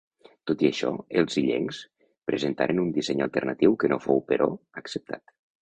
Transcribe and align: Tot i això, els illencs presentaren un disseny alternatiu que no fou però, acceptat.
Tot 0.51 0.61
i 0.63 0.67
això, 0.69 0.89
els 1.21 1.35
illencs 1.41 1.83
presentaren 2.31 2.83
un 2.87 2.91
disseny 2.97 3.23
alternatiu 3.29 3.79
que 3.85 3.95
no 3.95 4.03
fou 4.07 4.27
però, 4.33 4.53
acceptat. 4.83 5.41